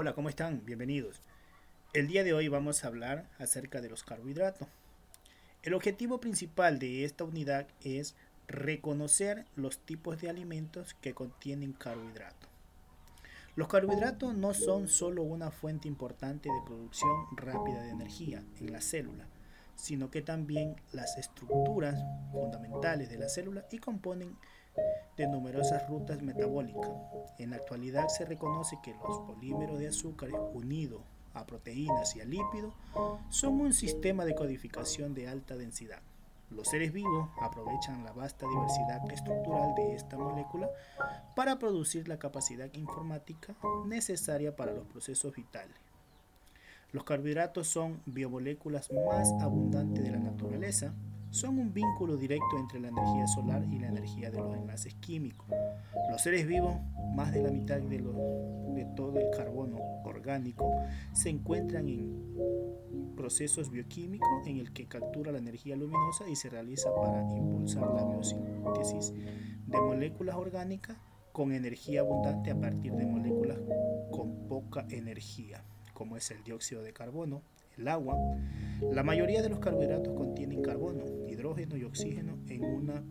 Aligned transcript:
Hola, 0.00 0.12
¿cómo 0.12 0.28
están? 0.28 0.62
Bienvenidos. 0.64 1.20
El 1.92 2.06
día 2.06 2.22
de 2.22 2.32
hoy 2.32 2.46
vamos 2.46 2.84
a 2.84 2.86
hablar 2.86 3.26
acerca 3.40 3.80
de 3.80 3.90
los 3.90 4.04
carbohidratos. 4.04 4.68
El 5.64 5.74
objetivo 5.74 6.20
principal 6.20 6.78
de 6.78 7.04
esta 7.04 7.24
unidad 7.24 7.66
es 7.82 8.14
reconocer 8.46 9.44
los 9.56 9.78
tipos 9.78 10.20
de 10.20 10.30
alimentos 10.30 10.94
que 11.00 11.14
contienen 11.14 11.72
carbohidratos. 11.72 12.48
Los 13.56 13.66
carbohidratos 13.66 14.36
no 14.36 14.54
son 14.54 14.86
solo 14.86 15.24
una 15.24 15.50
fuente 15.50 15.88
importante 15.88 16.48
de 16.48 16.62
producción 16.64 17.26
rápida 17.32 17.82
de 17.82 17.90
energía 17.90 18.44
en 18.60 18.70
la 18.70 18.80
célula, 18.80 19.26
sino 19.78 20.10
que 20.10 20.22
también 20.22 20.76
las 20.92 21.16
estructuras 21.16 22.04
fundamentales 22.32 23.08
de 23.08 23.16
la 23.16 23.28
célula 23.28 23.64
y 23.70 23.78
componen 23.78 24.36
de 25.16 25.26
numerosas 25.28 25.88
rutas 25.88 26.20
metabólicas. 26.20 26.90
En 27.38 27.50
la 27.50 27.56
actualidad 27.56 28.08
se 28.08 28.24
reconoce 28.24 28.78
que 28.82 28.94
los 28.94 29.20
polímeros 29.20 29.78
de 29.78 29.88
azúcar 29.88 30.30
unidos 30.52 31.00
a 31.32 31.46
proteínas 31.46 32.16
y 32.16 32.20
a 32.20 32.24
lípidos 32.24 32.74
son 33.30 33.60
un 33.60 33.72
sistema 33.72 34.24
de 34.24 34.34
codificación 34.34 35.14
de 35.14 35.28
alta 35.28 35.56
densidad. 35.56 36.02
Los 36.50 36.68
seres 36.68 36.92
vivos 36.92 37.28
aprovechan 37.40 38.04
la 38.04 38.12
vasta 38.12 38.46
diversidad 38.48 39.08
estructural 39.12 39.74
de 39.76 39.94
esta 39.94 40.16
molécula 40.16 40.68
para 41.36 41.58
producir 41.58 42.08
la 42.08 42.18
capacidad 42.18 42.72
informática 42.72 43.54
necesaria 43.86 44.56
para 44.56 44.72
los 44.72 44.86
procesos 44.86 45.34
vitales. 45.34 45.87
Los 46.92 47.04
carbohidratos 47.04 47.68
son 47.68 48.00
biomoléculas 48.06 48.90
más 48.92 49.30
abundantes 49.40 50.02
de 50.02 50.10
la 50.10 50.18
naturaleza, 50.18 50.94
son 51.30 51.58
un 51.58 51.74
vínculo 51.74 52.16
directo 52.16 52.58
entre 52.58 52.80
la 52.80 52.88
energía 52.88 53.26
solar 53.26 53.62
y 53.70 53.78
la 53.78 53.88
energía 53.88 54.30
de 54.30 54.38
los 54.38 54.56
enlaces 54.56 54.94
químicos. 54.94 55.46
Los 56.10 56.22
seres 56.22 56.46
vivos, 56.46 56.76
más 57.14 57.32
de 57.32 57.42
la 57.42 57.50
mitad 57.50 57.76
de, 57.76 57.98
de 57.98 58.84
todo 58.96 59.18
el 59.18 59.28
carbono 59.36 59.78
orgánico, 60.04 60.72
se 61.12 61.28
encuentran 61.28 61.88
en 61.88 63.14
procesos 63.14 63.70
bioquímicos 63.70 64.46
en 64.46 64.58
el 64.58 64.72
que 64.72 64.86
captura 64.86 65.32
la 65.32 65.38
energía 65.38 65.76
luminosa 65.76 66.28
y 66.28 66.36
se 66.36 66.48
realiza 66.48 66.94
para 66.94 67.20
impulsar 67.36 67.92
la 67.92 68.04
biosíntesis 68.04 69.12
de 69.66 69.78
moléculas 69.78 70.36
orgánicas 70.36 70.96
con 71.32 71.52
energía 71.52 72.00
abundante 72.00 72.50
a 72.50 72.58
partir 72.58 72.92
de 72.94 73.04
moléculas 73.04 73.58
con 74.10 74.48
poca 74.48 74.86
energía, 74.88 75.62
como 75.98 76.16
es 76.16 76.30
el 76.30 76.44
dióxido 76.44 76.80
de 76.80 76.92
carbono, 76.92 77.42
el 77.76 77.88
agua. 77.88 78.16
La 78.92 79.02
mayoría 79.02 79.42
de 79.42 79.48
los 79.48 79.58
carbohidratos 79.58 80.14
contienen 80.14 80.62
carbono, 80.62 81.02
hidrógeno 81.28 81.76
y 81.76 81.82
oxígeno 81.82 82.38
en 82.46 82.64
una 82.64 83.02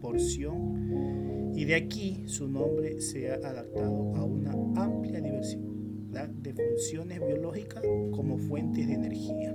porción 0.00 1.52
y 1.54 1.64
de 1.64 1.76
aquí 1.76 2.24
su 2.26 2.48
nombre 2.48 3.00
se 3.00 3.30
ha 3.30 3.34
adaptado 3.34 4.16
a 4.16 4.24
una 4.24 4.50
amplia 4.82 5.20
diversidad 5.20 6.28
de 6.28 6.52
funciones 6.52 7.24
biológicas 7.24 7.84
como 8.10 8.38
fuentes 8.38 8.88
de 8.88 8.94
energía. 8.94 9.54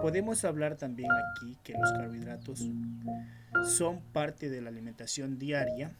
Podemos 0.00 0.44
hablar 0.44 0.76
también 0.76 1.10
aquí 1.10 1.58
que 1.64 1.72
los 1.72 1.90
carbohidratos 1.92 2.70
son 3.64 4.00
parte 4.12 4.48
de 4.48 4.60
la 4.60 4.68
alimentación 4.68 5.40
diaria. 5.40 5.90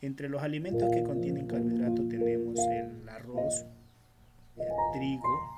Entre 0.00 0.30
los 0.30 0.42
alimentos 0.42 0.90
que 0.90 1.02
contienen 1.02 1.46
carbohidratos 1.46 2.08
tenemos 2.08 2.58
el 2.58 3.08
arroz, 3.08 3.66
el 4.56 4.66
trigo, 4.92 5.50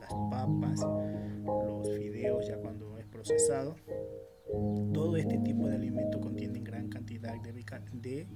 las 0.00 0.12
papas, 0.30 0.80
los 1.44 1.88
fideos 1.96 2.46
ya 2.46 2.56
cuando 2.58 2.98
es 2.98 3.06
procesado. 3.06 3.76
Todo 4.92 5.16
este 5.16 5.38
tipo 5.38 5.66
de 5.68 5.76
alimentos 5.76 6.20
contienen 6.20 6.62
gran 6.62 6.88
cantidad 6.88 7.34
de, 7.40 7.52
de 7.52 8.28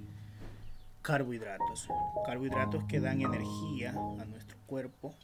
carbohidratos. 1.03 1.89
Carbohidratos 2.27 2.85
que 2.85 3.01
dan 3.01 3.21
energía 3.21 3.91
a 3.91 4.25
nuestro 4.25 4.59
cuerpo 4.67 5.15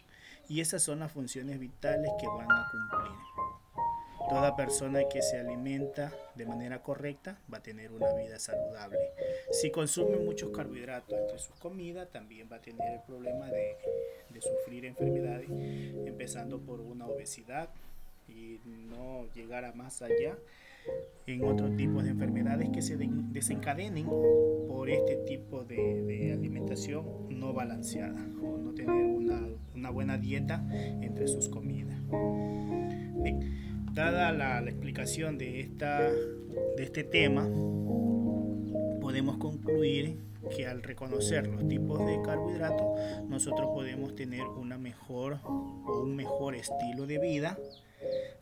y 0.49 0.61
esas 0.61 0.83
son 0.83 1.01
las 1.01 1.13
funciones 1.13 1.59
vitales 1.59 2.11
que 2.19 2.27
van 2.27 2.51
a 2.51 2.71
cumplir. 2.71 3.44
Toda 4.29 4.57
persona 4.57 5.09
que 5.09 5.23
se 5.23 5.39
alimenta 5.39 6.13
de 6.35 6.47
manera 6.47 6.83
correcta 6.83 7.39
va 7.53 7.59
a 7.59 7.63
tener 7.63 7.93
una 7.93 8.13
vida 8.15 8.39
saludable. 8.39 8.99
Si 9.51 9.71
consume 9.71 10.17
muchos 10.17 10.51
carbohidratos 10.51 11.19
entre 11.19 11.39
sus 11.39 11.55
comidas, 11.57 12.11
también 12.11 12.49
va 12.51 12.57
a 12.57 12.63
tener 12.63 12.95
el 12.95 13.03
problema 13.03 13.51
de, 13.51 13.77
de 14.31 14.41
sufrir 14.41 14.87
enfermedades, 14.87 15.49
empezando 15.51 16.61
por 16.61 16.81
una 16.81 17.07
obesidad 17.07 17.69
y 18.29 18.61
no 18.65 19.27
llegar 19.35 19.65
a 19.65 19.73
más 19.73 20.03
allá 20.03 20.37
en 21.27 21.45
otros 21.45 21.77
tipos 21.77 22.05
de 22.05 22.11
enfermedades 22.11 22.69
que 22.71 22.83
se 22.83 22.97
desencadenen 22.99 24.07
por 24.69 24.91
este 24.91 25.17
tipo 25.17 25.65
de, 25.65 26.03
de 26.03 26.33
alimentación 26.33 27.05
no 27.31 27.53
balanceada 27.53 28.21
o 28.43 28.59
no 28.59 28.75
tener 28.75 29.07
una, 29.07 29.41
una, 29.75 29.91
buena 29.91 30.19
dieta 30.19 30.63
entre 31.01 31.27
sus 31.27 31.49
comidas. 31.49 31.97
Bien, 33.23 33.74
dada 33.95 34.33
la, 34.33 34.59
explicación 34.69 35.39
de, 35.39 35.61
esta, 35.61 36.01
de 36.11 36.83
este 36.83 37.05
tema, 37.05 37.45
podemos 39.01 39.39
concluir 39.39 40.19
que 40.55 40.67
al 40.67 40.83
reconocer 40.83 41.47
los 41.47 41.67
tipos 41.69 42.05
de 42.05 42.21
carbohidratos, 42.23 43.01
nosotros 43.29 43.71
podemos 43.73 44.15
tener 44.17 44.43
una 44.43 44.79
mejor 44.79 45.39
o 45.45 46.01
un 46.03 46.17
mejor 46.17 46.57
estilo 46.57 47.07
de 47.07 47.19
vida, 47.19 47.57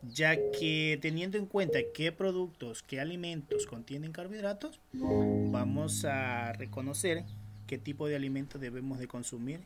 ya 0.03 0.37
que 0.59 0.99
teniendo 1.01 1.37
en 1.37 1.47
cuenta 1.47 1.79
qué 1.95 2.11
productos, 2.13 2.83
qué 2.83 3.01
alimentos 3.01 3.67
contienen 3.67 4.13
carbohidratos, 4.13 4.81
vamos 4.95 6.05
a 6.07 6.55
reconocer 6.55 7.25
qué 7.67 7.77
tipo 7.77 8.09
de 8.09 8.17
alimentos 8.17 8.61
debemos 8.61 8.99
de 8.99 9.07
consumir 9.07 9.61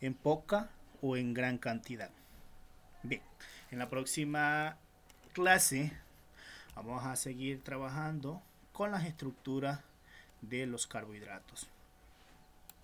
en 0.00 0.14
poca 0.14 0.70
o 1.02 1.16
en 1.16 1.34
gran 1.34 1.58
cantidad. 1.58 2.10
Bien, 3.02 3.22
en 3.70 3.78
la 3.78 3.88
próxima 3.88 4.78
clase 5.32 5.92
vamos 6.74 7.04
a 7.04 7.16
seguir 7.16 7.62
trabajando 7.62 8.42
con 8.72 8.90
las 8.90 9.04
estructuras 9.04 9.80
de 10.40 10.66
los 10.66 10.86
carbohidratos. 10.86 11.68